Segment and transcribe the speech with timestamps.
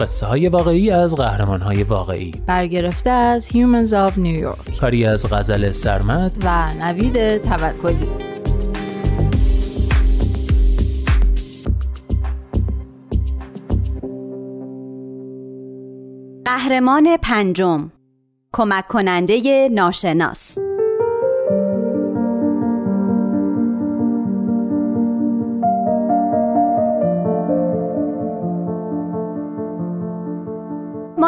[0.00, 2.32] قصه های واقعی از قهرمان های واقعی.
[2.46, 4.80] برگرفته از Humans of New York.
[4.80, 6.32] کاری از غزل سرمد.
[6.44, 8.08] و نوید توکلی.
[16.44, 17.90] قهرمان پنجم.
[18.52, 20.58] کمک کننده ناشناس.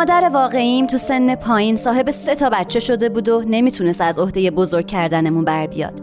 [0.03, 4.51] مادر واقعیم تو سن پایین صاحب سه تا بچه شده بود و نمی‌تونست از عهده
[4.51, 6.01] بزرگ کردنمون بر بیاد.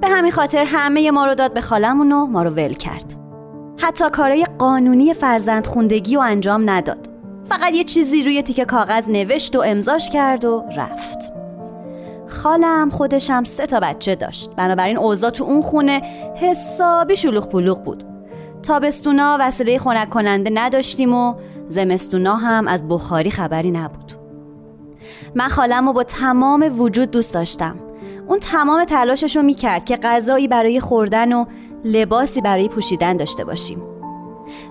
[0.00, 3.14] به همین خاطر همه ما رو داد به خالمون و ما رو ول کرد.
[3.78, 7.08] حتی کارای قانونی فرزند خوندگی و انجام نداد.
[7.44, 11.32] فقط یه چیزی روی تیکه کاغذ نوشت و امضاش کرد و رفت.
[12.26, 14.50] خالم خودشم سه تا بچه داشت.
[14.56, 16.02] بنابراین اوضاع تو اون خونه
[16.36, 18.04] حسابی شلوغ پلوغ بود.
[18.62, 21.34] تابستونا وسیله خنک کننده نداشتیم و
[21.70, 24.12] زمستونا هم از بخاری خبری نبود.
[25.34, 27.76] من خالم رو با تمام وجود دوست داشتم.
[28.28, 31.44] اون تمام تلاشش رو می‌کرد که غذایی برای خوردن و
[31.84, 33.82] لباسی برای پوشیدن داشته باشیم.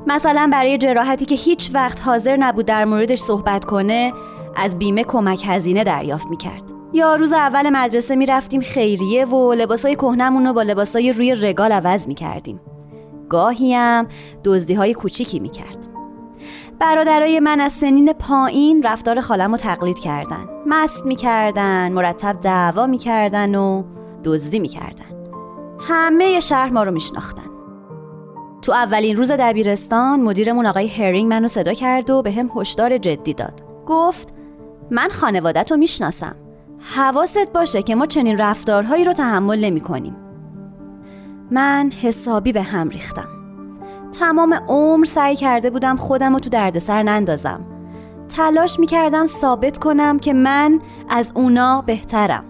[0.08, 4.13] مثلا برای جراحتی که هیچ وقت حاضر نبود در موردش صحبت کنه
[4.56, 6.63] از بیمه کمک هزینه دریافت می‌کرد.
[6.94, 12.08] یا روز اول مدرسه می‌رفتیم خیریه و لباسای کهنمون رو با لباسای روی رگال عوض
[12.08, 12.61] می‌کردیم.
[13.29, 14.07] گاهی هم
[14.44, 15.88] دزدی های کوچیکی می‌کرد.
[16.79, 20.45] برادرای من از سنین پایین رفتار خالم رو تقلید کردن.
[20.67, 23.84] مست می‌کردن مرتب دعوا می‌کردن و
[24.23, 25.06] دزدی می‌کردن.
[25.79, 27.50] همه شهر ما رو میشناختن.
[28.62, 33.34] تو اولین روز دبیرستان مدیرمون آقای هرینگ منو صدا کرد و به هم هشدار جدی
[33.34, 33.62] داد.
[33.85, 34.34] گفت
[34.91, 36.35] من خانوادت رو می‌شناسم.
[36.95, 40.16] حواست باشه که ما چنین رفتارهایی رو تحمل نمی کنیم.
[41.51, 43.38] من حسابی به هم ریختم.
[44.12, 47.66] تمام عمر سعی کرده بودم خودم رو تو دردسر نندازم.
[48.36, 52.44] تلاش می‌کردم ثابت کنم که من از اونا بهترم.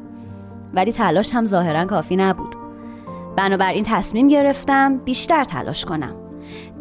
[0.74, 2.56] ولی تلاش هم ظاهرا کافی نبود.
[3.36, 6.16] بنابراین تصمیم گرفتم بیشتر تلاش کنم.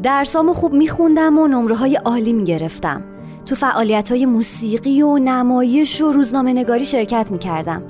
[0.02, 3.04] درسامو خوب میخوندم و نمره های عالی می‌گرفتم.
[3.44, 7.82] تو فعالیت های موسیقی و نمایش و روزنامه نگاری شرکت می‌کردم.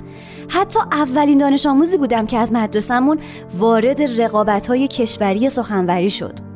[0.47, 3.19] حتی اولین دانش آموزی بودم که از مدرسهمون
[3.57, 6.48] وارد رقابت های کشوری سخنوری شد.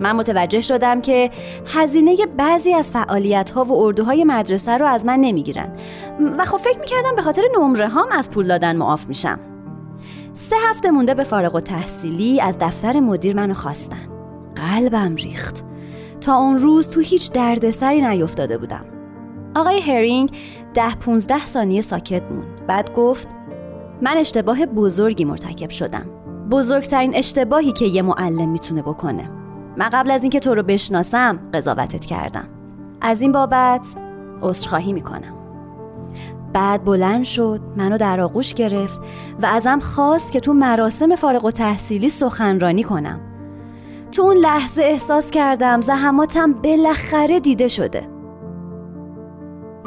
[0.00, 1.30] من متوجه شدم که
[1.66, 5.76] هزینه بعضی از فعالیت ها و اردوهای مدرسه رو از من نمی‌گیرن.
[6.38, 9.38] و خب فکر می‌کردم به خاطر نمره هام از پول دادن معاف میشم.
[10.34, 14.08] سه هفته مونده به فارغ و تحصیلی از دفتر مدیر منو خواستن.
[14.56, 15.64] قلبم ریخت.
[16.20, 18.84] تا اون روز تو هیچ دردسری نیفتاده بودم.
[19.56, 20.36] آقای هرینگ
[20.74, 22.66] ده پونزده ثانیه ساکت موند.
[22.66, 23.28] بعد گفت
[24.02, 26.06] من اشتباه بزرگی مرتکب شدم.
[26.50, 29.30] بزرگترین اشتباهی که یه معلم می‌تونه بکنه.
[29.76, 32.48] من قبل از اینکه تو رو بشناسم قضاوتت کردم.
[33.00, 33.86] از این بابت
[34.42, 35.32] عذرخواهی می‌کنم.
[36.52, 39.02] بعد بلند شد منو در آغوش گرفت
[39.42, 43.20] و ازم خواست که تو مراسم فارغ و تحصیلی سخنرانی کنم.
[44.12, 48.08] تو اون لحظه احساس کردم زحماتم بالاخره دیده شده.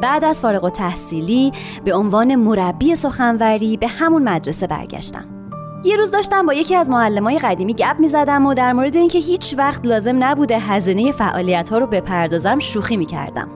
[0.02, 5.39] بعد از فارغ و تحصیلی به عنوان مربی سخنوری به همون مدرسه برگشتم.
[5.84, 9.20] یه روز داشتم با یکی از معلمای قدیمی گپ می زدم و در مورد اینکه
[9.20, 13.50] هیچ وقت لازم نبوده هزینه فعالیت ها رو بپردازم شوخی می کردم.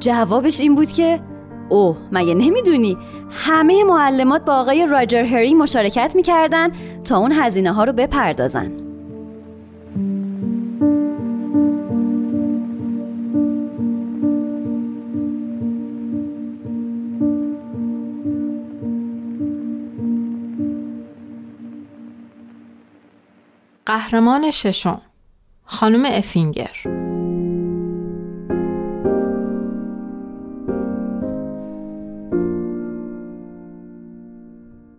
[0.00, 1.20] جوابش این بود که
[1.68, 2.98] اوه مگه نمی‌دونی
[3.30, 6.70] همه معلمات با آقای راجر هری مشارکت می‌کردن
[7.04, 8.89] تا اون هزینه ها رو بپردازن
[23.90, 25.00] قهرمان ششم
[25.64, 26.76] خانم افینگر.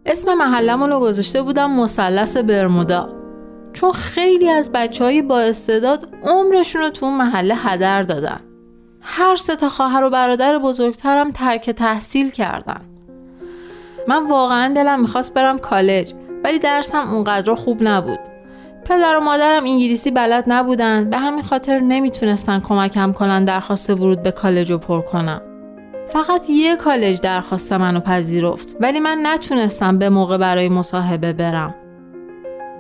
[0.06, 3.10] اسم محلمون رو گذاشته بودم مثلث برمودا.
[3.74, 8.40] چون خیلی از بچه های با استعداد عمرشون رو تو اون محله هدر دادن.
[9.02, 12.82] هر سه تا خواهر و برادر بزرگترم ترک تحصیل کردن.
[14.08, 16.14] من واقعا دلم می‌خواست برم کالج
[16.44, 18.31] ولی درسم اونقدر خوب نبود.
[18.86, 21.10] پدر و مادرم انگلیسی بلد نبودن.
[21.10, 25.42] به همین خاطر نمی‌تونستن کمکم کنن درخواست ورود به کالج رو پر کنم.
[26.14, 31.76] فقط یه کالج درخواست منو پذیرفت ولی من نتونستم به موقع برای مصاحبه برم.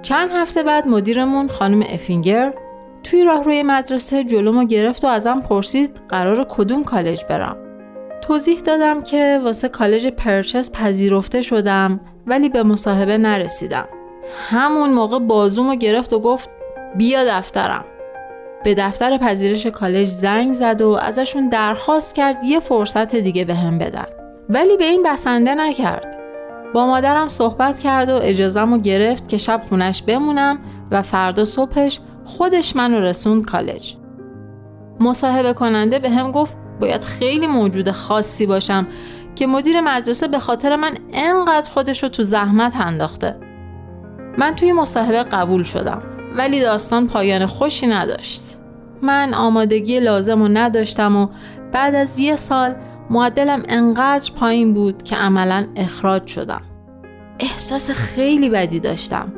[0.01, 2.53] چند هفته بعد مدیرمون خانم افینگر
[3.03, 7.57] توی راهروی مدرسه جلومو گرفت و ازم پرسید قرار کدوم کالج برم.
[8.21, 13.87] توضیح دادم که واسه کالج پرچس پذیرفته شدم ولی به مصاحبه نرسیدم.
[14.49, 16.49] همون موقع بازومو گرفت و گفت
[16.95, 17.85] بیا دفترم.
[18.63, 23.77] به دفتر پذیرش کالج زنگ زد و ازشون درخواست کرد یه فرصت دیگه به هم
[23.77, 24.05] بدن.
[24.49, 26.17] ولی به این بسنده نکرد.
[26.73, 30.59] با مادرم صحبت کرد و اجازم گرفت که شب خونش بمونم
[30.91, 33.95] و فردا صبحش خودش منو رسوند کالج.
[34.99, 38.87] مصاحبه کننده به هم گفت باید خیلی موجود خاصی باشم
[39.35, 43.50] که مدیر مدرسه به خاطر من انقدر خودش رو تو زحمت انداخته.
[44.37, 46.01] من توی مصاحبه قبول شدم
[46.37, 48.41] ولی داستان پایان خوشی نداشت.
[49.01, 51.27] من آمادگی لازم رو نداشتم و
[51.71, 52.75] بعد از یه سال
[53.09, 56.61] معدلم انقدر پایین بود که عملا اخراج شدم.
[57.39, 59.33] احساس خیلی بدی داشتم.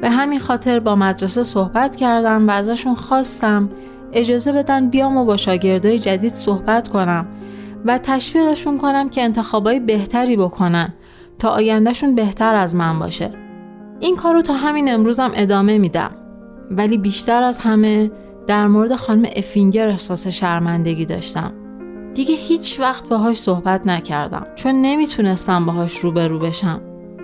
[0.00, 3.70] به همین خاطر با مدرسه صحبت کردم و ازشون خواستم
[4.12, 7.26] اجازه بدن بیام و با شاگردای جدید صحبت کنم
[7.84, 10.94] و تشویقشون کنم که انتخابای بهتری بکنن
[11.38, 13.41] تا آیندهشون بهتر از من باشه.
[14.02, 16.10] این کارو تا همین امروزم ادامه میدم.
[16.70, 18.10] ولی بیشتر از همه
[18.46, 21.52] در مورد خانم افینگر احساس شرمندگی داشتم.
[22.14, 26.80] دیگه هیچ وقت باهاش صحبت نکردم چون نمی‌تونستم باهاش روبرو بشم.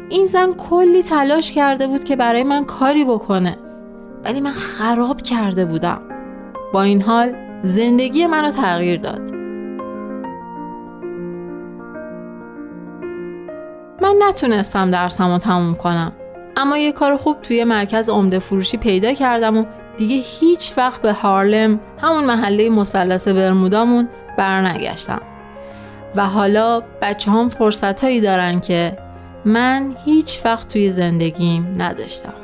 [0.08, 3.56] این زن کلی تلاش کرده بود که برای من کاری بکنه.
[4.24, 6.00] ولی من خراب کرده بودم.
[6.72, 7.32] با این حال
[7.62, 9.30] زندگی منو تغییر داد.
[14.02, 16.12] من نتونستم درسم رو تموم کنم.
[16.58, 19.64] اما یه کار خوب توی مرکز عمده فروشی پیدا کردم و
[19.96, 24.08] دیگه هیچ وقت به هارلم همون محله مثلث برمودامون
[24.38, 25.22] برنگشتم.
[26.16, 28.96] و حالا بچه هم فرصت هایی دارن که
[29.44, 32.34] من هیچ وقت توی زندگیم نداشتم.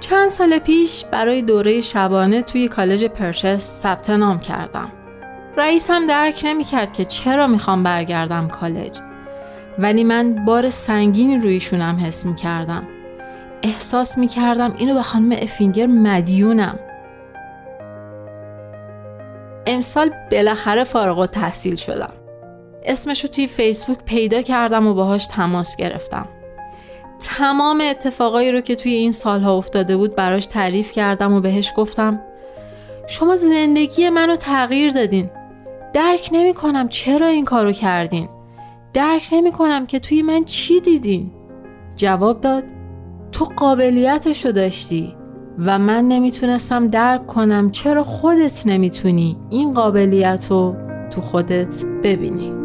[0.00, 4.92] چند سال پیش برای دوره شبانه توی کالج پرشس ثبت نام کردم.
[5.56, 8.98] رئیسم درک نمی کرد که چرا می‌خوام برگردم کالج.
[9.78, 12.88] ولی من بار سنگینی رویشونم حس می کردم
[13.62, 16.78] احساس می کردم اینو به خانم افینگر مدیونم.
[19.66, 22.12] امسال بالاخره فارغ تحصیل شدم.
[22.84, 26.28] اسمش رو توی فیسبوک پیدا کردم و باهاش تماس گرفتم.
[27.20, 32.20] تمام اتفاقایی رو که توی این سالها افتاده بود براش تعریف کردم و بهش گفتم
[33.06, 35.30] شما زندگی منو تغییر دادین.
[35.94, 38.28] درک نمی کنم چرا این کارو کردین.
[38.98, 41.30] درک نمی کنم که توی من چی دیدین
[41.96, 42.64] جواب داد
[43.32, 45.14] تو قابلیتشو داشتی
[45.58, 50.76] و من نمی‌تونستم درک کنم چرا خودت نمی‌تونی این قابلیت رو
[51.10, 52.57] تو خودت ببینی.